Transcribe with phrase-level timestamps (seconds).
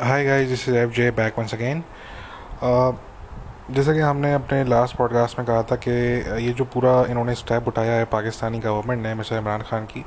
[0.00, 1.84] Hi guys this is F J back once again
[3.70, 5.90] जैसा कि हमने अपने लास्ट पॉडकास्ट में कहा था कि
[6.46, 10.00] ये जो पूरा इन्होंने स्टेप उठाया है पाकिस्तानी गवर्नमेंट ने मिस्टर इमरान खान की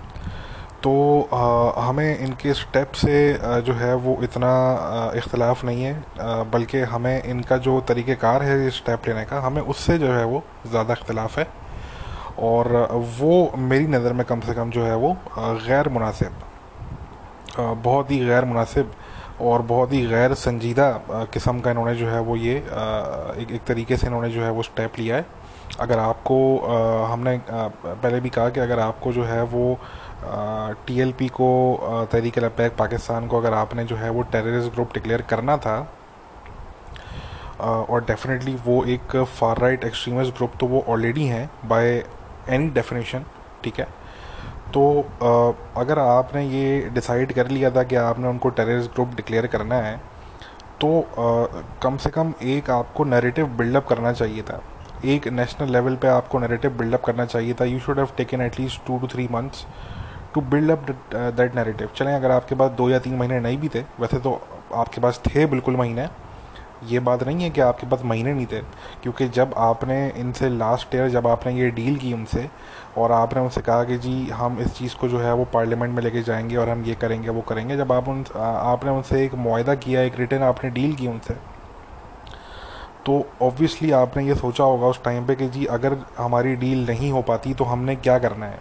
[0.83, 0.93] तो
[1.33, 4.51] uh, हमें इनके स्टेप से uh, जो है वो इतना
[5.11, 6.17] uh, इख्तलाफ नहीं है uh,
[6.53, 10.43] बल्कि हमें इनका जो तरीक़ेकार है ये स्टेप लेने का हमें उससे जो है वो
[10.67, 11.47] ज़्यादा इख्तलाफ है।
[12.39, 12.87] और
[13.19, 16.31] वो मेरी नज़र में कम से कम जो है वो गैर मुनासिब
[17.59, 18.91] बहुत ही गैर मुनासिब
[19.41, 20.89] और बहुत ही गैर संजीदा
[21.33, 24.63] किस्म का इन्होंने जो है वो ये एक एक तरीके से इन्होंने जो है वो
[24.63, 25.25] स्टेप लिया है।
[25.79, 26.37] अगर आपको
[27.05, 29.79] हमने पहले भी कहा कि अगर आपको जो है वो
[30.87, 31.49] टीएलपी को
[32.11, 35.77] तहरीक लबैक पाकिस्तान को अगर आपने जो है वो टेररिस्ट ग्रुप डिक्लेयर करना था
[37.61, 42.03] और डेफिनेटली वो एक फार राइट एक्सट्रीमिस्ट ग्रुप तो वो ऑलरेडी हैं बाय
[42.49, 43.25] एनी डेफिनेशन
[43.63, 43.87] ठीक है?
[44.73, 44.83] तो
[45.77, 49.95] अगर आपने ये डिसाइड कर लिया था कि आपने उनको टेररिस्ट ग्रुप डिक्लेयर करना है
[50.81, 50.89] तो
[51.83, 54.61] कम से कम एक आपको नैरेटिव बिल्डअप करना चाहिए था।
[55.05, 58.85] एक नेशनल लेवल पे आपको नैरेटिव बिल्डअप करना चाहिए था। You should have taken at least
[58.87, 59.65] two two three months
[60.33, 63.69] to build up that narrative चलें, अगर आपके पास दो या तीन महीने नहीं भी
[63.69, 64.39] थे, वैसे तो
[64.75, 66.07] आपके पास थे बिल्कुल महीने।
[66.83, 68.59] ये बात नहीं है कि आपके पास महीने नहीं थे,
[69.03, 72.47] क्योंकि जब आपने इनसे लास्ट ईयर जब आपने ये डील की उनसे,
[72.97, 76.03] और आपने उनसे कहा कि जी, हम इस चीज़ को जो है वो पार्लियामेंट में
[76.03, 79.75] लेके जाएँगे और हम ये करेंगे, वो करेंगे, जब आप उन आपने उनसे एक मुआदा
[79.75, 81.33] किया, एक रिटर्न आपने डील की उनसे
[83.05, 87.11] तो ऑब्वियसली आपने ये सोचा होगा उस टाइम पे कि जी, अगर हमारी डील नहीं
[87.11, 88.59] हो पाती तो हमने क्या करना है?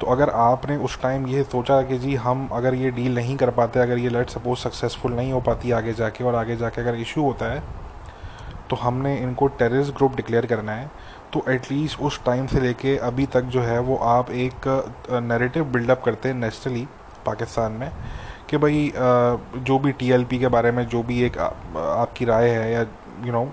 [0.00, 3.50] तो अगर आपने उस टाइम ये सोचा कि जी हम अगर ये डील नहीं कर
[3.50, 6.94] पाते, अगर ये लेट सपोज़ सक्सेसफुल नहीं हो पाती आगे जाके और आगे जाके अगर
[6.96, 7.62] इशू होता है
[8.70, 10.90] तो हमने इनको टेररिस्ट ग्रुप डिक्लेयर करना है।
[11.32, 14.66] तो एटलीस्ट उस टाइम से लेके अभी तक जो है वो आप एक
[15.22, 16.86] नैरेटिव बिल्डअप करते हैं नेशनली
[17.26, 17.90] पाकिस्तान में
[18.50, 22.80] कि भाई जो भी टीएलपी के बारे में जो भी एक आपकी राय है या
[23.26, 23.44] यू नो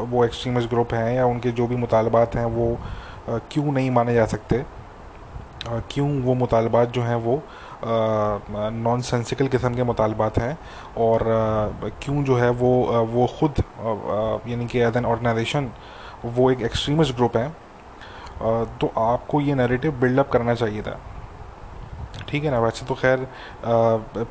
[0.00, 2.76] वो एक्सट्रीमिस्ट ग्रुप हैं या उनके जो भी मुतालबात हैं वो
[3.28, 4.64] क्यों नहीं माने जा सकते।
[5.66, 7.42] क्यों वो मुतालबात जो हैं वो
[7.84, 10.58] नॉन सेंसिकल किस्म के मुतालबात हैं
[10.98, 11.24] और
[12.02, 12.70] क्यों जो है वो
[13.06, 13.62] वो ख़ुद
[14.50, 15.70] यानी कि एज एन ऑर्गेनाइजेशन
[16.26, 17.48] वो एक एक्सट्रीमिस्ट ग्रुप है।
[18.80, 20.98] तो आपको ये नैरेटिव बिल्डअप करना चाहिए था।
[22.28, 22.58] ठीक है ना?
[22.60, 23.26] वैसे तो खैर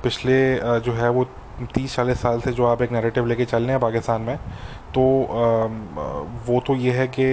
[0.03, 0.39] पिछले
[0.79, 1.25] जो है वो
[1.65, 4.37] तीस चालीस साल से जो आप एक नैरेटिव लेके चल रहे हैं पाकिस्तान में
[4.95, 5.01] तो
[6.45, 7.27] वो तो ये है कि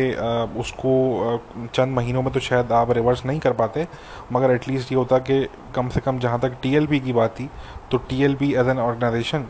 [0.60, 3.87] उसको चंद महीनों में तो शायद आप रिवर्स नहीं कर पाते,
[4.32, 7.48] मगर एटलीस्ट ये होता कि कम से कम जहाँ तक टीएलपी की बात थी
[7.91, 9.47] तो टीएलपी एज एन ऑर्गेनाइजेशन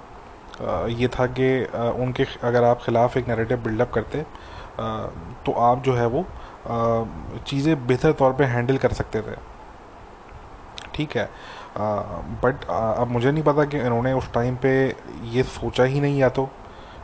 [0.90, 1.48] ये था कि
[2.02, 4.22] उनके अगर आप ख़िलाफ़ एक नैरेटिव बिल्डअप करते
[5.46, 6.24] तो आप जो है वो
[7.46, 9.34] चीज़ें बेहतर तौर पे हैंडल कर सकते थे।
[10.94, 11.28] ठीक है?
[12.44, 12.64] बट
[13.00, 16.48] अब मुझे नहीं पता कि इन्होंने उस टाइम पे ये सोचा ही नहीं या तो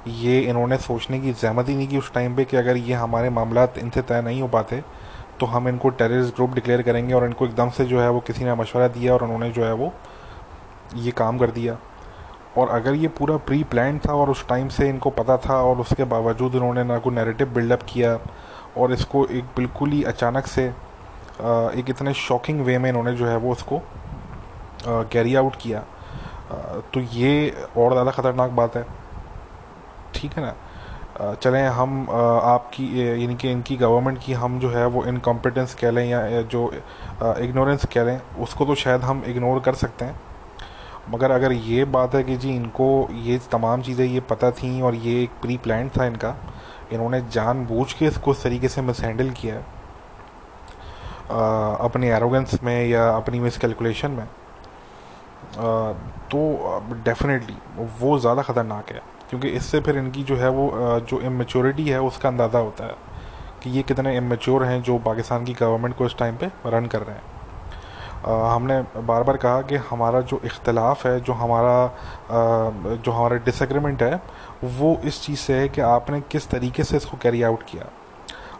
[0.08, 3.30] ये इन्होंने सोचने की जहमत ही नहीं की उस टाइम पे कि अगर ये हमारे
[3.30, 4.84] मामला इनसे तय नहीं हो पाते
[5.40, 8.44] तो हम इनको टेररिस्ट ग्रुप डिक्लेयर करेंगे और इनको एकदम से जो है वो किसी
[8.44, 9.92] ने मशवरा दिया और उन्होंने जो है वो
[10.94, 11.78] ये काम कर दिया।
[12.58, 15.76] और अगर ये पूरा प्री प्लान था और उस टाइम से इनको पता था और
[15.76, 18.18] उसके बावजूद इन्होंने ना कोई नैरेटिव बिल्डअप किया
[18.76, 20.64] और इसको एक बिल्कुल ही अचानक से
[21.78, 23.82] एक इतने शॉकिंग वे में इन्होंने जो है वो उसको
[24.86, 25.84] कैरी आउट किया।
[26.94, 28.84] तो ये और ज़्यादा ख़तरनाक बात है।
[30.14, 30.54] ठीक है ना?
[31.34, 32.84] चलें, हम आपकी
[33.22, 36.70] यानी कि इनकी गवर्नमेंट की हम जो है वो इनकम्पिटेंस कह लें या जो
[37.22, 40.20] इग्नोरेंस कह लें, उसको तो शायद हम इग्नोर कर सकते हैं।
[41.10, 44.94] मगर अगर ये बात है कि जी इनको ये तमाम चीज़ें ये पता थी और
[44.96, 46.34] ये एक प्री प्लान था इनका,
[46.92, 49.80] इन्होंने जानबूझ के इसको इस तरीके से मिस हैंडल किया है
[51.82, 54.26] अपने एरोगेंस में या अपनी मिस कैलकुलेशन में।
[55.54, 57.56] तो डेफिनेटली
[58.00, 60.70] वो ज़्यादा ख़तरनाक है, क्योंकि इससे फिर इनकी जो है वो
[61.08, 62.94] जो इमेच्योरिटी है, उसका अंदाज़ा होता है
[63.62, 67.02] कि ये कितने इमेच्योर हैं जो पाकिस्तान की गवर्नमेंट को इस टाइम पे रन कर
[67.02, 67.30] रहे हैं।
[68.24, 74.20] हमने बार बार कहा कि हमारा जो इख्तलाफ है, जो हमारा जो हमारा डिसग्रीमेंट है,
[74.64, 77.90] वो इस चीज़ से है कि आपने किस तरीके से इसको कैरी आउट किया।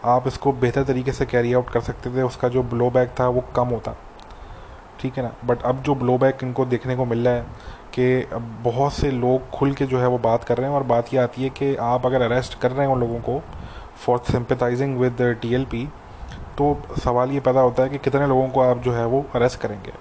[0.05, 3.27] आप इसको बेहतर तरीके से कैरी आउट कर सकते थे, उसका जो ब्लो बैक था
[3.27, 3.95] वो कम होता।
[5.03, 5.33] ठीक है ना?
[5.45, 7.45] बट अब जो ब्लो बैक इनको देखने को मिल रहा है
[7.97, 11.13] कि बहुत से लोग खुल के जो है वो बात कर रहे हैं और बात
[11.13, 13.41] ये आती है कि आप अगर अरेस्ट कर रहे हैं उन लोगों को
[14.05, 15.85] for sympathizing with T L P
[16.57, 19.59] तो सवाल ये पैदा होता है कि कितने लोगों को आप जो है वो अरेस्ट
[19.59, 19.91] करेंगे?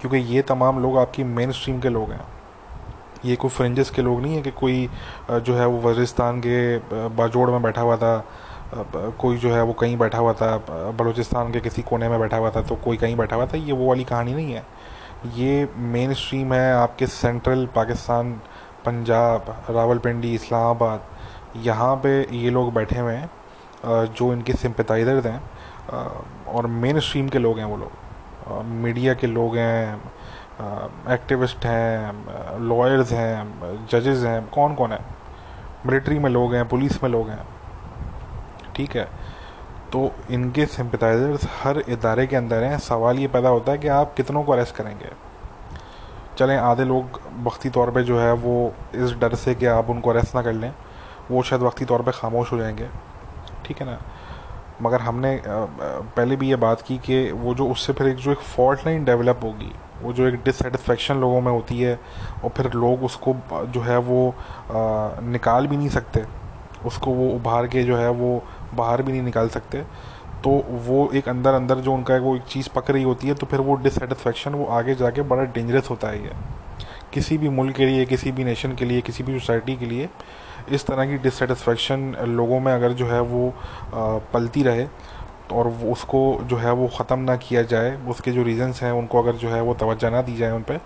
[0.00, 2.24] क्योंकि ये तमाम लोग आपकी मेन स्ट्रीम के लोग हैं।
[3.24, 4.88] ये कोई फ्रेंजेस के लोग नहीं है कि कोई
[5.30, 6.78] जो है वो वजिस्तान के
[7.16, 8.16] बाजोड़ में बैठा हुआ था
[8.74, 10.56] कोई जो है वो कहीं बैठा हुआ था
[10.98, 13.56] बलूचिस्तान के किसी कोने में बैठा हुआ था तो कोई कहीं बैठा हुआ था?
[13.56, 14.64] ये वो वाली कहानी नहीं है।
[15.36, 18.32] ये मेन स्ट्रीम है आपके सेंट्रल पाकिस्तान,
[18.86, 21.00] पंजाब, रावलपिंडी, इस्लामाबाद।
[21.64, 23.30] यहाँ पे ये लोग बैठे हुए हैं
[24.14, 25.40] जो इनके सिंपथाइजर्स हैं
[26.48, 30.02] और मेन स्ट्रीम के लोग हैं वो लोग। मीडिया के लोग हैं
[31.10, 34.98] एक्टिविस्ट हैं लॉयर्स हैं जजेस हैं कौन कौन है?
[35.86, 37.46] मिलिट्री में लोग हैं पुलिस में लोग हैं।
[38.76, 39.04] ठीक है?
[39.92, 44.14] तो इनके सिंपथाइजर्स हर इदारे के अंदर हैं। सवाल ये पैदा होता है कि आप
[44.14, 45.10] कितनों को अरेस्ट करेंगे?
[46.38, 50.10] चलें, आधे लोग वक्ती तौर पे जो है, वो इस डर से कि आप उनको
[50.10, 50.72] अरेस्ट ना कर लें।
[51.30, 52.88] वो शायद वक्ती तौर पे खामोश हो जाएँगे।
[53.64, 53.98] ठीक है ना?
[54.82, 58.38] मगर हमने पहले भी ये बात की कि वो जो उससे फिर एक जो एक
[58.38, 59.72] फॉल्ट लाइन डेवलप होगी,
[60.02, 61.98] वो जो एक डिससेटिस्फेक्शन लोगों में होती है,
[62.44, 63.36] और फिर लोग उसको
[63.66, 64.34] जो है वो
[64.72, 66.24] निकाल भी नहीं सकते।
[66.86, 68.42] उसको वो उभार के जो है वो
[68.74, 69.82] बाहर भी नहीं निकाल सकते।
[70.44, 70.50] तो
[70.84, 73.60] वो एक अंदर अंदर जो उनका वो एक चीज़ पक रही होती है तो फिर
[73.60, 76.32] वो डिससेटिस्फेक्शन वो आगे जाके बड़ा डेंजरस होता है ये।
[77.12, 80.08] किसी भी मुल्क के लिए, किसी भी नेशन के लिए, किसी भी सोसाइटी के लिए
[80.70, 83.52] इस तरह की डिससेटिस्फेक्शन लोगों में अगर जो है वो
[84.32, 84.86] पलती रहे
[85.52, 89.36] और उसको जो है वो ख़त्म ना किया जाए, उसके जो रीज़न्स हैं, उनको अगर
[89.36, 90.80] जो है वो तवज्जो ना दी जाए उन पर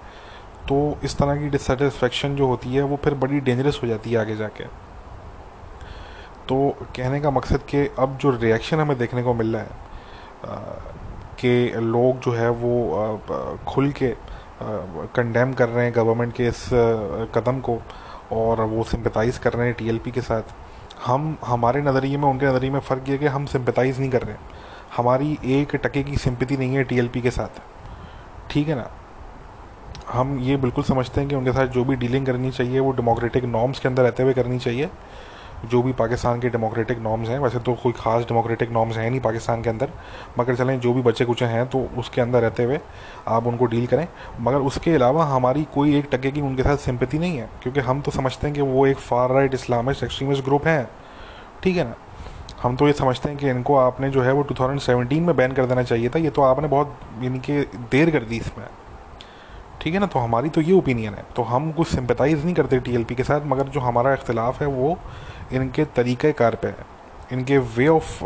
[0.68, 4.18] तो इस तरह की डिससेटिस्फेक्शन जो होती है, वो फिर बड़ी डेंजरस हो जाती है
[4.18, 4.64] आगे जाके।
[6.48, 6.56] तो
[6.96, 9.84] कहने का मकसद कि अब जो रिएक्शन हमें देखने को मिल रहा है
[11.40, 12.74] कि लोग जो है वो
[13.68, 14.14] खुल के
[14.62, 16.68] कंडेम कर रहे हैं गवर्नमेंट के इस
[17.34, 17.78] कदम को
[18.32, 20.54] और वो सिंपथाइज़ कर रहे हैं टीएलपी के साथ।
[21.06, 24.36] हम, हमारे नज़रिए में, उनके नज़रिए में फ़र्क ये कि हम सिंपथाइज़ नहीं कर रहे
[24.96, 27.60] हमारी एक टके की सिंपति नहीं है टीएलपी के साथ।
[28.50, 28.90] ठीक है ना?
[30.12, 33.44] हम ये बिल्कुल समझते हैं कि उनके साथ जो भी डीलिंग करनी चाहिए, वो डेमोक्रेटिक
[33.44, 34.90] नॉर्म्स के अंदर रहते हुए करनी चाहिए।
[35.64, 39.20] जो भी पाकिस्तान के डेमोक्रेटिक नॉर्म्स हैं, वैसे तो कोई ख़ास डेमोक्रेटिक नॉर्म्स हैं नहीं
[39.20, 39.90] पाकिस्तान के अंदर,
[40.38, 42.78] मगर चलें, जो भी बच्चे कुछ हैं तो उसके अंदर रहते हुए
[43.28, 44.06] आप उनको डील करें।
[44.40, 48.00] मगर उसके अलावा हमारी कोई एक टके की उनके साथ सिंपति नहीं है, क्योंकि हम
[48.00, 50.88] तो समझते हैं कि वो एक far right Islamist extremist group हैं।
[51.62, 51.94] ठीक है ना?
[52.62, 55.66] हम तो ये समझते हैं कि इनको आपने जो है वो 2017 में बैन कर
[55.66, 57.60] देना चाहिए था, ये तो आपने बहुत यानी कि
[57.90, 58.66] देर कर दी इसमें।
[59.86, 60.06] ठीक है ना?
[60.06, 63.40] तो हमारी तो ये ओपिनियन है। तो हम कुछ सिंपथाइज़ नहीं करते टीएलपी के साथ
[63.46, 64.96] मगर जो हमारा इख्तलाफ है वो
[65.52, 66.86] इनके तरीक़ाकार पे है।
[67.32, 68.24] इनके वे ऑफ़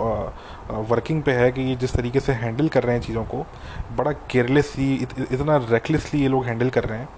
[0.90, 3.44] वर्किंग पे है कि ये जिस तरीके से हैंडल कर रहे हैं चीज़ों को
[3.96, 7.08] बड़ा केयरलेसली इत, इतना रेकलेसली ये लोग हैंडल कर रहे हैं।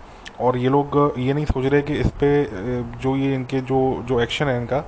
[0.41, 4.21] और ये लोग ये नहीं सोच रहे कि इस पर जो ये इनके जो जो
[4.21, 4.85] एक्शन है इनका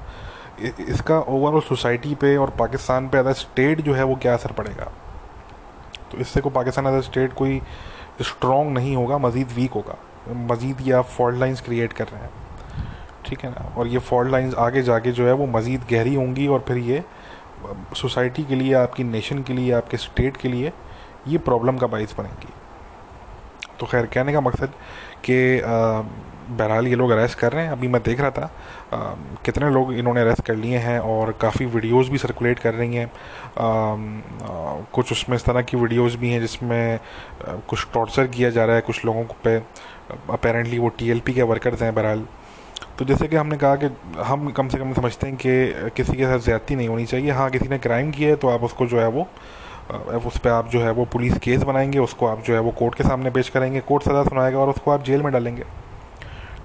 [0.89, 4.93] इसका ओवरऑल सोसाइटी पे और पाकिस्तान पे एज स्टेट जो है वो क्या असर पड़ेगा?
[6.13, 7.61] तो इससे को पाकिस्तान एज स्टेट कोई
[8.23, 9.97] स्ट्रॉन्ग नहीं होगा, मज़ीद वीक होगा।
[10.51, 12.31] मज़ीद ये आप फॉल्ट लाइन्स क्रिएट कर रहे हैं।
[13.27, 13.73] ठीक है ना?
[13.77, 17.03] और ये फॉल्ट लाइंस आगे जाके जो है वो मज़ीद गहरी होंगी और फिर ये
[17.97, 20.73] सोसाइटी के लिए, आपकी नेशन के लिए, आपके स्टेट के लिए
[21.29, 22.53] ये प्रॉब्लम का बाइस बनेंगी।
[23.81, 24.73] तो खैर, कहने का मकसद
[25.29, 25.61] कि
[26.49, 28.51] बहरहाल ये लोग अरेस्ट कर रहे हैं। अभी मैं देख रहा था
[28.93, 28.99] आ,
[29.45, 33.11] कितने लोग इन्होंने अरेस्ट कर लिए हैं और काफ़ी वीडियोस भी सर्कुलेट कर रही हैं।
[34.95, 36.99] कुछ उसमें इस तरह की वीडियोस भी हैं जिसमें
[37.69, 39.57] कुछ टॉर्चर किया जा रहा है कुछ लोगों पे।
[40.31, 42.27] अपेरेंटली वो टीएलपी के वर्कर्स हैं बहरहाल।
[42.99, 43.89] तो जैसे कि हमने कहा कि
[44.23, 47.49] हम कम से कम समझते हैं कि किसी के साथ ज़्यादती नहीं होनी चाहिए। हाँ
[47.51, 49.27] किसी ने क्राइम किया है तो आप उसको जो है वो
[50.27, 52.95] उस पर आप जो है वो पुलिस केस बनाएँगे उसको आप जो है वो कोर्ट
[52.95, 55.65] के सामने पेश करेंगे। कोर्ट सज़ा सुनाएगा और उसको आप जेल में डालेंगे।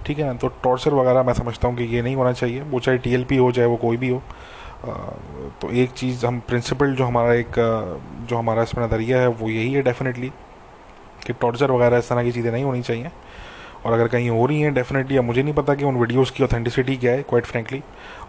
[0.10, 2.80] ठीक है ना तो टॉर्चर वगैरह मैं समझता हूँ कि ये नहीं होना चाहिए। वो
[2.80, 4.22] चाहे टीएलपी हो, चाहे वो कोई भी हो
[5.62, 7.52] तो एक चीज़ हम प्रिंसिपल जो हमारा एक,
[8.30, 10.30] जो हमारा इसमें नज़रिया है, वो यही है डेफिनेटली
[11.26, 13.12] कि टॉर्चर वगैरह इस तरह की चीज़ें नहीं होनी चाहिए।
[13.86, 16.44] और अगर कहीं हो रही हैं डेफिनेटली अब मुझे नहीं पता कि उन वीडियोस की
[16.44, 17.82] ऑथेंटिसिटी क्या है क्वाइट फ्रेंकली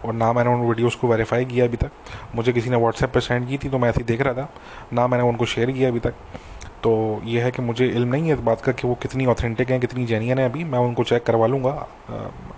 [0.05, 1.91] और ना मैंने उन वीडियोस को वेरीफाई किया अभी तक।
[2.35, 4.49] मुझे किसी ने व्हाट्सएप पर सेंड की थी तो मैं ऐसे ही देख रहा था।
[4.93, 6.13] ना मैंने उनको शेयर किया अभी तक।
[6.83, 9.69] तो ये है कि मुझे इल्म नहीं है इस बात का कि वो कितनी ऑथेंटिक
[9.71, 11.71] हैं, कितनी जेनियन है अभी। मैं उनको चेक करवा लूँगा।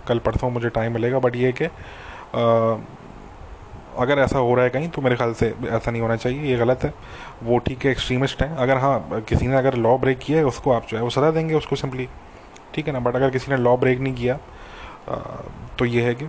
[0.07, 1.65] कल परसों मुझे टाइम मिलेगा बट ये है कि
[3.97, 6.57] अगर ऐसा हो रहा है कहीं तो मेरे ख्याल से ऐसा नहीं होना चाहिए, ये
[6.57, 6.93] गलत है।
[7.43, 10.71] वो ठीक है एक्सट्रीमिस्ट हैं। अगर हाँ किसी ने अगर लॉ ब्रेक किया है, उसको
[10.71, 12.07] आप जो है, वो सजा देंगे उसको सिंपली
[12.75, 12.99] ठीक है ना?
[12.99, 14.39] बट अगर किसी ने लॉ ब्रेक नहीं किया
[15.79, 16.25] तो ये है कि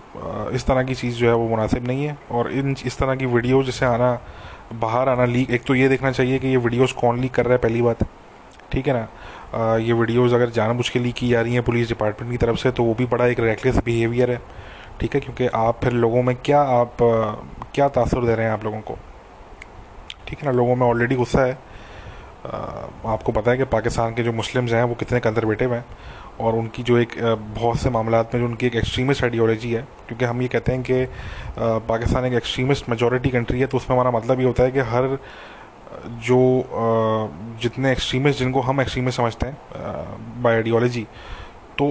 [0.56, 3.26] इस तरह की चीज़ जो है वो मुनासिब नहीं है। और इन इस तरह की
[3.26, 4.12] वीडियो जैसे आना
[4.80, 7.52] बाहर आना लीक एक तो ये देखना चाहिए कि ये वीडियोस कौन लीक कर रहा
[7.52, 8.02] है पहली बात।
[8.72, 9.08] ठीक है ना?
[9.54, 12.56] आ, ये वीडियोस अगर जानबूझ के लीक की जा रही हैं पुलिस डिपार्टमेंट की तरफ़
[12.56, 14.40] से तो वो भी बड़ा एक रेकलेस बिहेवियर है।
[15.00, 15.20] ठीक है?
[15.20, 16.96] क्योंकि आप फिर लोगों में क्या आप
[17.74, 18.98] क्या तासर दे रहे हैं आप लोगों को?
[20.28, 20.52] ठीक है ना?
[20.52, 21.58] लोगों में ऑलरेडी गुस्सा है।
[22.46, 25.84] आपको पता है कि पाकिस्तान के जो मुस्लिम्स हैं, वो कितने कंजर्वेटिव हैं
[26.40, 27.14] और उनकी जो एक
[27.54, 30.82] बहुत से मामला में जो उनकी एक एक्सट्रीमिस्ट आइडियोलॉजी है, क्योंकि हम ये कहते हैं
[30.82, 31.06] कि
[31.88, 35.18] पाकिस्तान एक एक्सट्रीमिस्ट मेजोरिटी कंट्री है तो उसमें हमारा मतलब ये होता है कि हर,
[36.20, 36.38] जो
[37.62, 41.06] जितने एक्सट्रीमिस्ट जिनको हम एक्सट्रीमिस्ट समझते हैं बाय आइडियोलॉजी
[41.78, 41.86] तो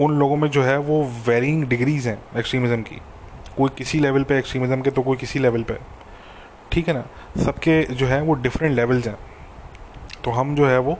[0.00, 3.00] उन लोगों में जो है वो वेरिंग डिग्रीज़ हैं एक्सट्रीमिज़म की।
[3.56, 5.76] कोई किसी लेवल पे एक्सट्रीमिज़म के तो कोई किसी लेवल पे।
[6.72, 7.04] ठीक है ना?
[7.36, 9.16] सबके जो है वो डिफरेंट लेवल्स हैं।
[10.28, 10.92] तो हम जो है वो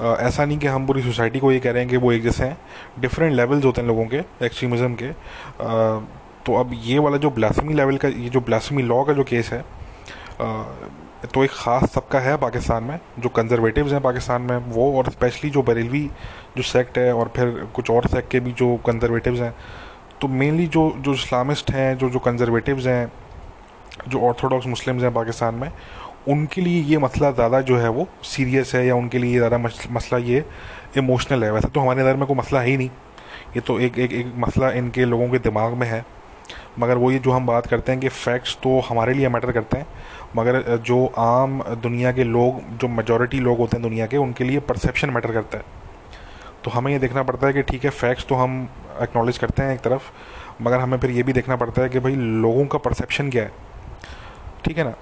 [0.00, 2.22] आ, ऐसा नहीं कि हम पूरी सोसाइटी को ये कह रहे हैं कि वो एक
[2.22, 2.56] जैसे हैं।
[3.00, 5.12] डिफरेंट लेवल्स होते हैं लोगों के एक्सट्रीमिज़म के। आ,
[6.46, 9.52] तो अब ये वाला जो ब्लासमी लेवल का ये जो ब्लासमी लॉ का जो केस
[9.52, 10.62] है आ,
[11.34, 15.50] तो एक ख़ास तबका है पाकिस्तान में जो कंजर्वेटिव्स हैं पाकिस्तान में वो और स्पेशली
[15.50, 16.04] जो बरेलवी
[16.56, 19.54] जो सेक्ट है और फिर कुछ और सेक्ट के भी जो कंजर्वेटिव्स हैं
[20.20, 23.12] तो मेनली जो जो इस्लामिस्ट हैं जो जो कंजर्वेटिव्स हैं
[24.08, 25.70] जो ऑर्थोडॉक्स मुस्लिम्स हैं पाकिस्तान में
[26.30, 30.18] उनके लिए ये मसला ज़्यादा जो है वो सीरियस है या उनके लिए ज़्यादा मसला
[30.20, 30.44] ये
[30.98, 32.90] इमोशनल है। वैसे तो हमारे नज़र में कोई मसला है ही नहीं।
[33.56, 36.04] ये तो एक एक एक मसला इनके लोगों के दिमाग में है।
[36.78, 39.78] मगर वो ये जो हम बात करते हैं कि फ़ैक्ट्स तो हमारे लिए मैटर करते
[39.78, 39.86] हैं।
[40.36, 44.60] मगर जो आम दुनिया के लोग, जो मेजॉरिटी लोग होते हैं दुनिया के, उनके लिए
[44.60, 45.78] परसेप्शन मैटर करता है।
[46.64, 48.68] तो हमें ये देखना पड़ता है कि ठीक है फैक्ट्स तो हम
[49.02, 50.10] एक्नॉलेज करते हैं एक तरफ़,
[50.62, 53.52] मगर हमें फिर ये भी देखना पड़ता है कि भाई लोगों का परसेप्शन क्या है।
[54.64, 54.94] ठीक है ना?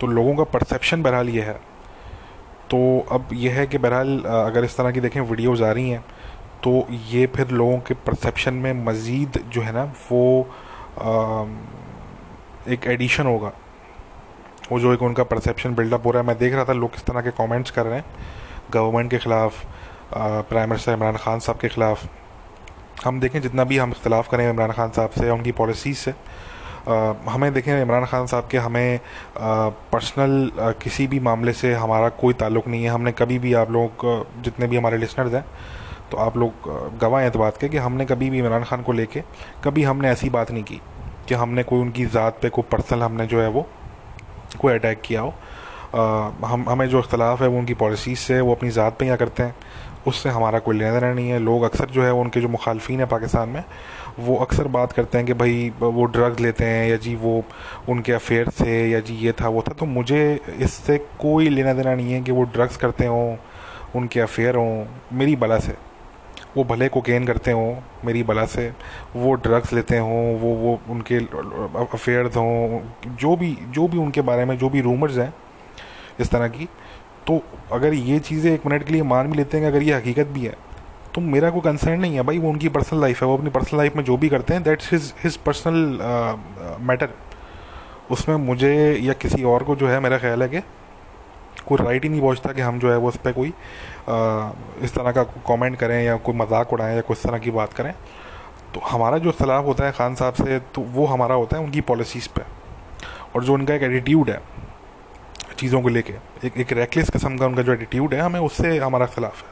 [0.00, 1.58] तो लोगों का परसेप्शन बहरहाल ये है।
[2.70, 2.78] तो
[3.12, 6.04] अब यह है कि बहरहाल अगर इस तरह की देखें वीडियोज़ आ रही हैं
[6.62, 11.44] तो ये फिर लोगों के परसेप्शन में मज़ीद जो है ना वो आ,
[12.72, 13.52] एक एडिशन होगा।
[14.70, 17.04] वो जो एक उनका परसेप्शन बिल्डअप हो रहा है। मैं देख रहा था लोग किस
[17.06, 18.04] तरह के कमेंट्स कर रहे हैं।
[18.72, 19.62] गवर्नमेंट के ख़िलाफ़
[20.14, 22.06] प्राइम मिनिस्टर इमरान खान साहब के ख़िलाफ़।
[23.04, 26.14] हम देखें जितना भी हम इख्तलाफ करें इमरान खान साहब से उनकी पॉलिसीज़ से
[26.86, 29.00] हमें देखें इमरान खान साहब के हमें
[29.92, 30.50] पर्सनल
[30.82, 34.04] किसी भी मामले से हमारा कोई ताल्लुक़ नहीं है। हमने कभी भी आप लोग
[34.44, 35.44] जितने भी हमारे लिसनर्स हैं
[36.10, 36.68] तो आप लोग
[37.00, 39.22] गवाह हैं इस बात के कि हमने कभी भी इमरान खान को लेके
[39.64, 40.80] कभी हमने ऐसी बात नहीं की
[41.28, 43.66] कि हमने कोई उनकी ज़ात पे कोई पर्सनल हमने जो है वो
[44.60, 45.34] कोई अटैक किया हो।
[45.94, 49.16] आ, हम हमें जो इख्तलाफ है वो उनकी पॉलिसीज़ से वो अपनी ज़ात पे या
[49.16, 49.54] करते हैं।
[50.06, 53.06] उससे हमारा कोई लेना देना नहीं है। लोग अक्सर जो है उनके जो मुखालफी हैं
[53.08, 53.62] पाकिस्तान में,
[54.18, 57.42] वो अक्सर बात करते हैं कि भाई, वो ड्रग्स लेते हैं या जी वो
[57.88, 61.94] उनके अफेयर थे या जी ये था, वो था। तो मुझे इससे कोई लेना देना
[61.94, 63.36] नहीं है कि वो ड्रग्स करते हों,
[63.96, 65.76] उनके अफेयर हों। मेरी बला से,
[66.56, 68.70] वो भले कोकेन करते हों, मेरी बला से,
[69.16, 72.80] वो ड्रग्स लेते हों, वो वो उनके अफेयर्स हों,
[73.16, 75.32] जो भी जो भी उनके बारे में, जो भी रूमर्स हैं,
[76.20, 76.68] इस तरह की
[77.26, 80.26] तो अगर ये चीज़ें एक मिनट के लिए मान भी लेते हैं अगर ये हकीकत
[80.26, 80.54] भी है
[81.14, 83.78] तो मेरा कोई कंसर्न नहीं है भाई वो उनकी पर्सनल लाइफ है वो अपनी पर्सनल
[83.78, 85.98] लाइफ में जो भी करते हैं that's his his personal
[86.82, 87.14] matter
[88.10, 90.60] उसमें मुझे या किसी और को जो है मेरा ख्याल है कि
[91.66, 94.50] कोई राइट ही नहीं पहुँचता कि हम जो है वो उस पर कोई आ,
[94.82, 97.92] इस तरह का कमेंट करें या कोई मज़ाक उड़ाएँ या कुछ तरह की बात करें।
[98.74, 101.80] तो हमारा जो इख्तलाफ होता है खान साहब से तो वो हमारा होता है उनकी
[101.90, 102.42] पॉलिसीज़ पे।
[103.34, 104.40] और जो उनका एक एटीट्यूड है
[105.56, 106.12] चीज़ों को लेके।
[106.46, 109.48] एक एक रेकलेस किस्म का उनका जो एटीट्यूड है हमें उससे हमारा खिलाफ है।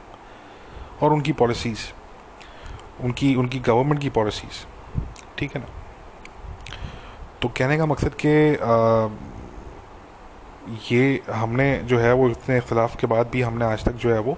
[1.01, 1.79] और उनकी पॉलिसीज़
[3.03, 4.65] उनकी उनकी गवर्नमेंट की पॉलिसीज़
[5.37, 5.67] ठीक है ना?
[7.41, 8.33] तो कहने का मकसद कि
[10.91, 14.19] ये हमने जो है वो इतने इख्तलाफ के बाद भी हमने आज तक जो है
[14.19, 14.37] वो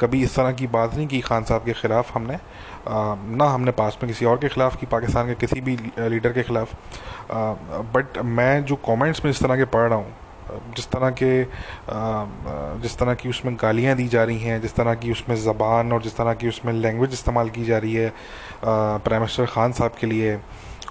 [0.00, 3.70] कभी इस तरह की बात नहीं की खान साहब के ख़िलाफ़ हमने आ, ना हमने
[3.72, 6.74] पास में किसी और के ख़िलाफ़ की पाकिस्तान के किसी भी लीडर के ख़िलाफ़।
[7.94, 10.14] बट मैं जो कमेंट्स में इस तरह के पढ़ रहा हूँ
[10.76, 11.32] जिस तरह के
[12.82, 16.02] जिस तरह की उसमें गालियाँ दी जा रही हैं, जिस तरह की उसमें ज़बान और
[16.02, 18.12] जिस तरह की उसमें लैंग्वेज इस्तेमाल की जा रही है
[18.64, 20.38] प्राइम मिनिस्टर ख़ान साहब के लिए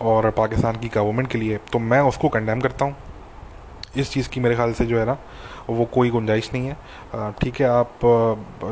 [0.02, 2.96] और पाकिस्तान की गवर्नमेंट के लिए तो मैं उसको कंडेम करता हूँ।
[3.98, 5.18] इस चीज़ की मेरे ख्याल से जो है ना,
[5.70, 8.00] वो कोई गुंजाइश नहीं है। ठीक है, आप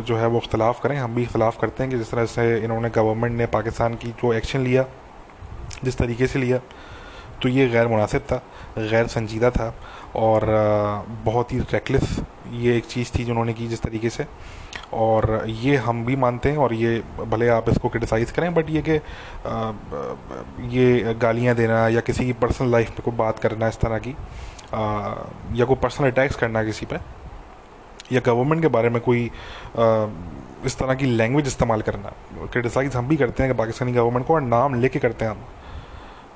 [0.07, 2.89] जो है वो अख्तलाफ़ करें, हम भी इख्तलाफ़ करते हैं कि जिस तरह से इन्होंने
[2.89, 4.85] गवर्नमेंट ने पाकिस्तान की जो एक्शन लिया,
[5.83, 6.59] जिस तरीके से लिया
[7.41, 8.41] तो ये गैर मुनासिब था
[8.77, 9.73] गैर संजीदा था
[10.15, 10.45] और
[11.25, 12.19] बहुत ही रेकलेस
[12.51, 14.25] ये एक चीज़ थी जिन्होंने की जिस तरीके से।
[14.93, 18.81] और ये हम भी मानते हैं और ये भले आप इसको क्रिटिसाइज़ करें बट ये
[18.87, 18.95] कि
[20.77, 24.15] ये गालियाँ देना या किसी की पर्सनल लाइफ पे कोई बात करना इस तरह की
[24.73, 25.13] आ,
[25.55, 26.97] या कोई पर्सनल अटैक्स करना किसी पे
[28.11, 30.07] या गवर्नमेंट के बारे में कोई आ,
[30.65, 32.13] इस तरह की लैंग्वेज इस्तेमाल करना
[32.51, 35.45] क्रिटिसाइज़ हम भी करते हैं कि पाकिस्तानी गवर्नमेंट को और नाम लेके करते हैं हम।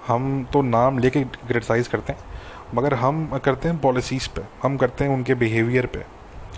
[0.07, 2.31] हम तो नाम लेके क्रिटिसाइज़ करते हैं
[2.75, 6.03] मगर हम करते हैं पॉलिसीज़ पे हम करते हैं उनके बिहेवियर पे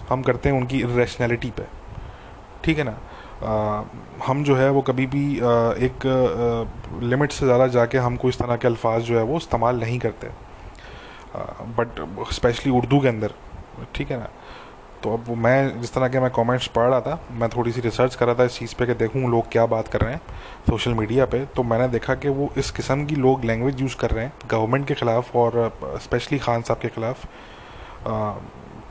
[0.09, 1.63] हम करते हैं उनकी रैशनैलिटी पे।
[2.63, 2.97] ठीक है ना?
[3.43, 3.83] आ,
[4.27, 5.43] हम जो है वो कभी भी आ,
[5.79, 6.05] एक
[7.03, 10.27] लिमिट से ज़्यादा जाके हमको इस तरह के अल्फाज जो है वो इस्तेमाल नहीं करते।
[11.77, 13.33] बट स्पेशली उर्दू के अंदर।
[13.95, 14.29] ठीक है ना?
[15.05, 18.15] तो अब मैं जिस तरह के मैं कमेंट्स पढ़ रहा था, मैं थोड़ी सी रिसर्च
[18.15, 20.21] कर रहा था इस चीज़ पे कि देखूँ लोग क्या बात कर रहे हैं
[20.69, 24.11] सोशल मीडिया पे। तो मैंने देखा कि वो इस किस्म की लोग लैंग्वेज यूज़ कर
[24.11, 27.25] रहे हैं गवर्नमेंट के ख़िलाफ़ और स्पेशली खान साहब के ख़िलाफ़।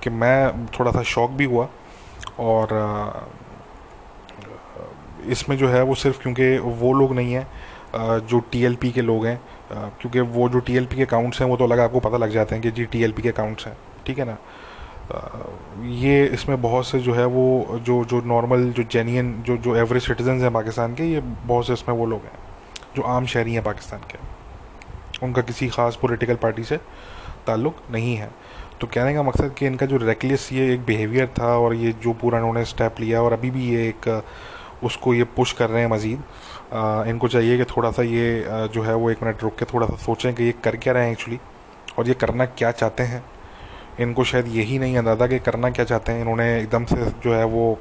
[0.03, 1.69] कि मैं थोड़ा सा शौक भी हुआ
[2.41, 2.77] और
[5.31, 9.41] इसमें जो है वो सिर्फ़ क्योंकि वो लोग नहीं हैं जो टीएलपी के लोग हैं
[9.73, 12.63] क्योंकि वो जो टीएलपी के अकाउंट्स हैं वो तो अलग आपको पता लग जाते हैं
[12.63, 14.37] कि जी टी के अकाउंट्स हैं, ठीक है ना?
[15.05, 20.03] ये इसमें बहुत से जो है वो, जो जो नॉर्मल जो जेन्यन जो जो एवरेज
[20.03, 22.39] सिटीजन हैं पाकिस्तान के, ये बहुत से इसमें वो लोग हैं,
[22.97, 24.19] जो आम शहरी हैं पाकिस्तान के।
[25.23, 26.77] उनका किसी ख़ास पॉलिटिकल पार्टी से
[27.47, 28.31] ताल्लुक़ नहीं है।
[28.81, 32.13] तो कहने का मकसद कि इनका जो रेकलेस ये एक बिहेवियर था और ये जो
[32.13, 34.23] पूरा इन्होंने स्टेप लिया और अभी भी ये एक,
[34.85, 36.23] उसको ये पुश कर रहे हैं मज़ीद
[37.09, 39.97] इनको चाहिए कि थोड़ा सा ये जो है वो एक मिनट रुक के थोड़ा सा
[39.97, 41.39] सोचें कि ये कर क्या रहे हैं एक्चुअली
[41.99, 43.23] और ये करना क्या चाहते हैं।
[44.01, 47.45] इनको शायद यही नहीं अंदाज़ा कि करना क्या चाहते हैं। इन्होंने एकदम से जो है
[47.47, 47.79] वो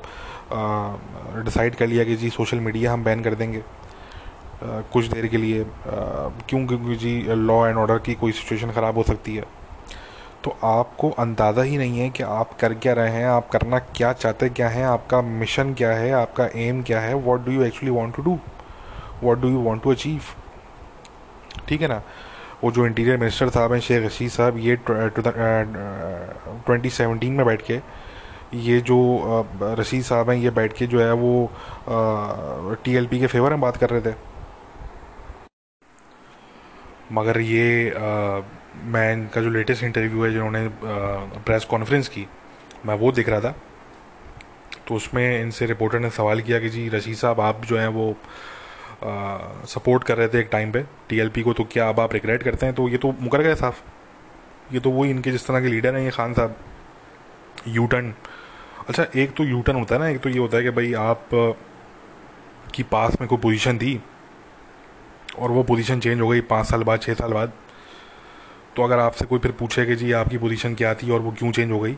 [1.43, 5.37] डिसाइड कर लिया कि जी सोशल मीडिया हम बैन कर देंगे। आ, कुछ देर के
[5.37, 6.65] लिए क्यों?
[6.67, 9.45] क्योंकि जी लॉ एंड ऑर्डर की कोई सिचुएशन ख़राब हो सकती है।
[10.43, 14.11] तो आपको अंदाज़ा ही नहीं है कि आप कर क्या रहे हैं आप करना क्या
[14.13, 17.91] चाहते क्या हैं आपका मिशन क्या है आपका एम क्या है what do you actually
[17.91, 18.37] want to do
[19.23, 20.21] what do you want to achieve
[21.67, 22.01] ठीक है ना?
[22.63, 27.79] वो जो इंटीरियर मिनिस्टर साहब हैं शेख रशीद साहब ये ट्वेंटी सेवनटीन में बैठ के
[28.57, 29.47] ये जो
[29.79, 31.51] रशीद साहब हैं ये बैठ के जो है वो
[32.83, 34.13] टीएलपी के फेवर में बात कर रहे थे।
[37.11, 38.41] मगर ये आ,
[38.83, 40.69] मैं इनका जो लेटेस्ट इंटरव्यू है जिन्होंने
[41.39, 42.27] प्रेस कॉन्फ्रेंस की
[42.85, 43.55] मैं वो देख रहा था।
[44.87, 48.15] तो उसमें इनसे रिपोर्टर ने सवाल किया कि जी रशीद साहब आप जो हैं वो
[49.67, 52.65] सपोर्ट कर रहे थे एक टाइम पे टीएलपी को तो क्या अब आप रिग्रेट करते
[52.65, 52.75] हैं?
[52.75, 53.81] तो ये तो मुकर गए साफ़।
[54.73, 56.55] ये तो वही इनके जिस तरह के लीडर हैं, ये खान साहब।
[57.67, 58.13] यू टर्न
[58.89, 60.93] अच्छा एक तो यू टर्न होता है ना, एक तो ये होता है कि भाई
[60.93, 61.29] आप
[62.73, 63.99] की पास में कोई पोजीशन थी,
[65.39, 67.53] और वो पोजीशन चेंज हो गई पाँच साल बाद छः साल बाद
[68.75, 71.51] तो अगर आपसे कोई फिर पूछे कि जी आपकी पोजीशन क्या थी और वो क्यों
[71.51, 71.97] चेंज हो गई?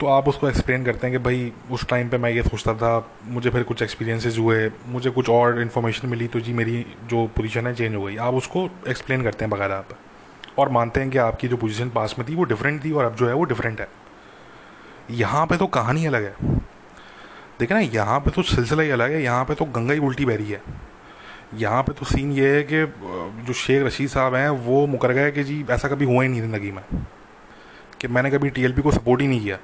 [0.00, 3.08] तो आप उसको एक्सप्लेन करते हैं कि भाई, उस टाइम पे मैं ये सोचता था,
[3.26, 7.66] मुझे फिर कुछ एक्सपीरियंसेस हुए, मुझे कुछ और इन्फॉर्मेशन मिली तो जी मेरी जो पोजीशन
[7.66, 9.96] है चेंज हो गई। आप उसको एक्सप्लेन करते हैं बकायदा आप।
[10.58, 13.16] और मानते हैं कि आपकी जो पोजीशन पास में थी, वो डिफरेंट थी और अब
[13.16, 13.88] जो है वो डिफरेंट है।
[15.10, 16.58] यहाँ पे तो कहानी अलग है।
[17.60, 20.24] देखे ना, यहाँ पे तो सिलसिला ही अलग है, यहाँ पे तो गंगा ही उल्टी
[20.24, 20.60] बह रही है।
[21.54, 22.86] यहाँ पे तो सीन ये है कि
[23.46, 26.40] जो शेख रशीद साहब हैं, वो मुकर गए कि जी, ऐसा कभी हुआ ही नहीं
[26.40, 26.82] ज़िंदगी में।
[28.00, 29.58] कि मैंने कभी टीएलपी को सपोर्ट ही नहीं किया।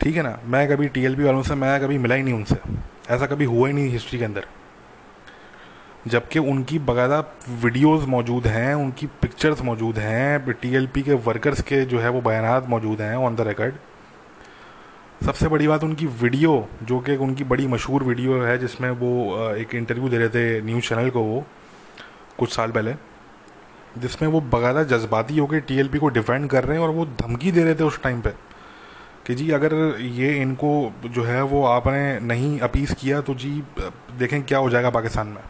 [0.00, 0.38] ठीक है ना?
[0.44, 2.56] मैं कभी टीएलपी वालों से, मैं कभी मिला ही नहीं उनसे।
[3.14, 4.46] ऐसा कभी हुआ ही नहीं हिस्ट्री के अंदर।
[6.06, 7.18] जबकि उनकी बाकायदा
[7.62, 12.62] वीडियोस मौजूद हैं, उनकी पिक्चर्स मौजूद हैं टीएलपी के वर्कर्स के जो है वो बयान
[12.68, 13.74] मौजूद हैं ऑन द रिकॉर्ड
[15.26, 19.74] सबसे बड़ी बात उनकी वीडियो जो कि उनकी बड़ी मशहूर वीडियो है, जिसमें वो एक
[19.74, 21.44] इंटरव्यू दे रहे थे न्यूज़ चैनल को वो,
[22.38, 22.94] कुछ साल पहले।
[23.98, 27.64] जिसमें वो बगादा जज्बाती होकर टीएलपी को डिफेंड कर रहे हैं और वो धमकी दे
[27.64, 28.30] रहे थे उस टाइम पे
[29.26, 33.62] कि जी, अगर ये इनको जो है वो आपने नहीं अपीस किया तो जी,
[34.18, 35.42] देखें क्या हो जाएगा पाकिस्तान में।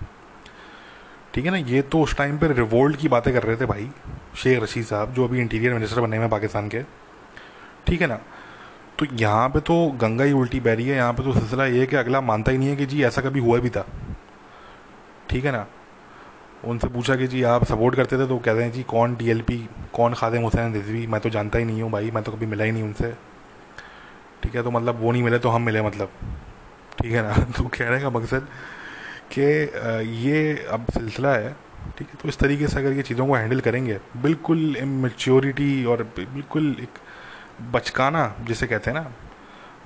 [1.35, 1.57] ठीक है ना?
[1.59, 3.91] ये तो उस टाइम पे रिवोल्ट की बातें कर रहे थे भाई,
[4.37, 6.83] शेख रशीद साहब, जो अभी इंटीरियर मिनिस्टर बने हुए पाकिस्तान के।
[7.87, 8.21] ठीक है ना?
[8.99, 11.81] तो यहाँ पे तो गंगा ही उल्टी बह रही है, यहाँ पे तो सिलसिला ये
[11.81, 13.87] है कि अगला मानता ही नहीं है कि जी, ऐसा कभी हुआ भी था।
[15.31, 15.67] ठीक है ना?
[16.67, 19.57] उनसे पूछा कि जी, आप सपोर्ट करते थे तो कहते हैं, जी, कौन टीएलपी
[19.93, 21.07] कौन खादिम हुसैन रिजवी?
[21.07, 23.13] मैं तो जानता ही नहीं हूँ भाई, मैं तो कभी मिला ही नहीं उनसे।
[24.43, 26.11] ठीक है तो मतलब वो नहीं मिले तो हम मिले मतलब।
[27.03, 27.33] ठीक है ना?
[27.57, 28.47] तो कहने का मकसद
[29.33, 29.43] कि
[30.25, 31.53] ये अब सिलसिला है,
[31.99, 32.19] ठीक है?
[32.23, 36.99] तो इस तरीके से अगर ये चीज़ों को हैंडल करेंगे, बिल्कुल इमेच्योरिटी और बिल्कुल एक
[37.73, 39.11] बचकाना, जिसे कहते हैं ना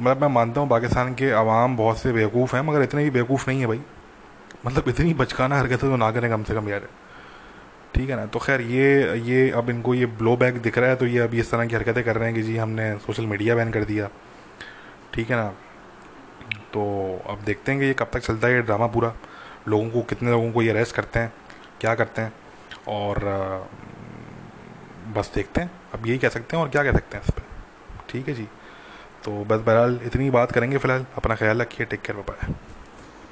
[0.00, 3.48] मतलब मैं मानता हूँ, पाकिस्तान के आवाम बहुत से बेवकूफ़ हैं, मगर इतने भी बेवकूफ़
[3.50, 3.80] नहीं है भाई।
[4.66, 6.88] मतलब इतनी बचकाना हरकतें तो ना करें कम से कम यार।
[7.94, 8.26] ठीक है ना?
[8.26, 11.40] तो खैर ये ये अब इनको ये ब्लो बैक दिख रहा है तो ये अभी
[11.40, 14.08] इस तरह की हरकतें कर रहे हैं कि जी हमने सोशल मीडिया बैन कर दिया।
[15.14, 15.48] ठीक है ना?
[16.72, 16.82] तो
[17.28, 19.12] अब देखते हैं कि ये कब तक चलता है ये ड्रामा पूरा।
[19.68, 21.32] लोगों को, कितने लोगों को ये अरेस्ट करते हैं,
[21.80, 22.32] क्या करते हैं?
[22.88, 23.68] और
[25.16, 27.42] बस देखते हैं। अब यही कह सकते हैं और क्या कह सकते हैं इस पर
[28.10, 28.46] ठीक है जी?
[29.24, 32.52] तो बस बहरहाल इतनी बात करेंगे फ़िलहाल। अपना ख्याल रखिए। टेक केयर पाए